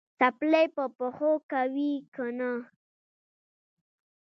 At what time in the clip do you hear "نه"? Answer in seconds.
2.37-2.51